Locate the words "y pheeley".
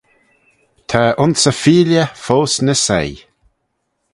1.51-2.07